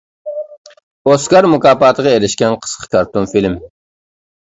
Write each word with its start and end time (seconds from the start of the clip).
ئوسكار 1.11 1.49
مۇكاپاتىغا 1.53 2.17
ئېرىشكەن 2.17 2.59
قىسقا 2.67 2.93
كارتون 2.99 3.33
فىلىم. 3.37 3.65